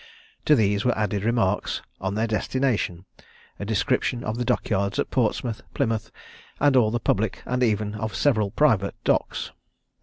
[0.45, 3.05] To these were added remarks on their destination,
[3.59, 6.09] a description of the dock yards at Portsmouth, Plymouth,
[6.59, 9.51] and all the public, and even of several private, docks.